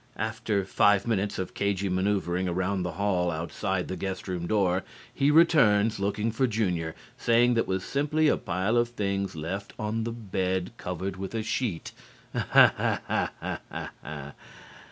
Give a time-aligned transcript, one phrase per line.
[0.17, 4.83] After five minutes of cagey manoeuvering around in the hall outside the guest room door,
[5.13, 9.73] he returns looking for Junior, saying that it was simply a pile of things left
[9.77, 11.91] on the bed covered with a sheet.
[12.33, 13.29] "Aha ha ha
[13.69, 14.33] ha ha!"